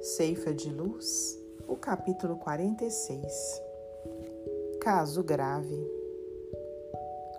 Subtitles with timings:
[0.00, 3.62] Ceifa de Luz, o capítulo 46.
[4.80, 5.78] Caso grave.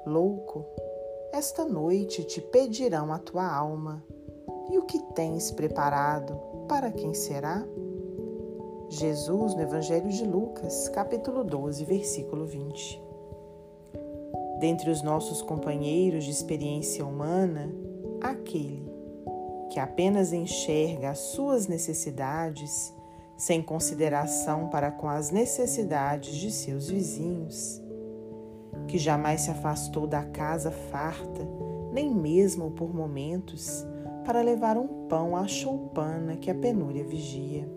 [0.06, 0.66] Louco,
[1.34, 4.02] esta noite te pedirão a tua alma,
[4.72, 7.68] e o que tens preparado, para quem será?
[8.88, 13.04] Jesus no Evangelho de Lucas, capítulo 12, versículo 20.
[14.60, 17.70] Dentre os nossos companheiros de experiência humana,
[18.22, 18.93] aquele
[19.74, 22.94] que apenas enxerga as suas necessidades
[23.36, 27.82] sem consideração para com as necessidades de seus vizinhos,
[28.88, 31.42] que jamais se afastou da casa farta,
[31.92, 33.84] nem mesmo por momentos,
[34.24, 37.68] para levar um pão à choupana que a penúria vigia,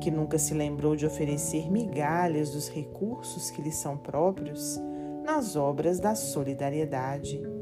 [0.00, 4.80] que nunca se lembrou de oferecer migalhas dos recursos que lhe são próprios
[5.22, 7.55] nas obras da solidariedade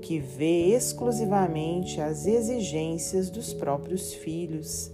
[0.00, 4.90] que vê exclusivamente as exigências dos próprios filhos,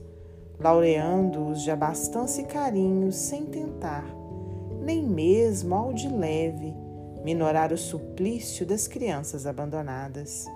[0.58, 4.04] laureando-os de abastança e carinho sem tentar,
[4.80, 6.74] nem mesmo ao de leve,
[7.22, 10.46] minorar o suplício das crianças abandonadas.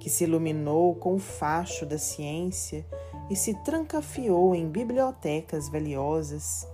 [0.00, 2.86] Que se iluminou com o facho da ciência
[3.28, 6.66] e se trancafiou em bibliotecas valiosas,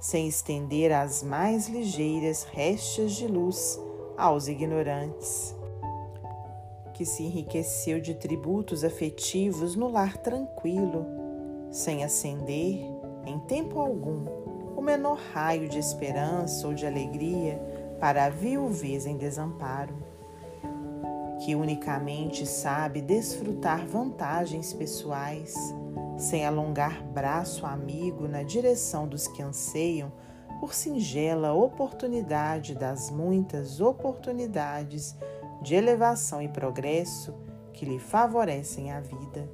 [0.00, 3.80] sem estender as mais ligeiras restas de luz
[4.16, 5.54] aos ignorantes
[6.92, 11.06] que se enriqueceu de tributos afetivos no lar tranquilo,
[11.70, 12.84] sem acender,
[13.26, 14.24] em tempo algum,
[14.76, 17.60] o menor raio de esperança ou de alegria
[18.00, 19.94] para a viuvez em desamparo,
[21.44, 25.54] que unicamente sabe desfrutar vantagens pessoais,
[26.16, 30.12] sem alongar braço amigo na direção dos que anseiam
[30.60, 35.16] por singela oportunidade das muitas oportunidades
[35.62, 37.32] de elevação e progresso
[37.72, 39.48] que lhe favorecem a vida.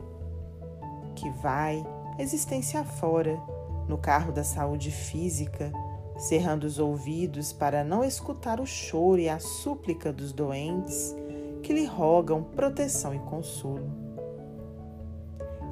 [1.15, 1.85] Que vai,
[2.19, 3.39] existência fora,
[3.87, 5.73] no carro da saúde física,
[6.17, 11.15] cerrando os ouvidos para não escutar o choro e a súplica dos doentes
[11.63, 14.09] que lhe rogam proteção e consolo.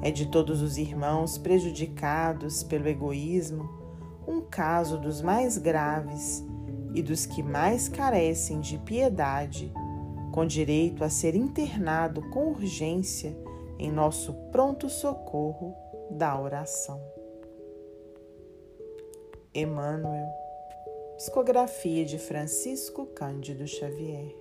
[0.01, 3.69] É de todos os irmãos prejudicados pelo egoísmo
[4.27, 6.45] um caso dos mais graves
[6.93, 9.73] e dos que mais carecem de piedade
[10.37, 13.35] com direito a ser internado com urgência
[13.79, 15.75] em nosso pronto socorro
[16.11, 17.01] da oração.
[19.51, 20.29] Emmanuel,
[21.15, 24.31] psicografia de Francisco Cândido Xavier.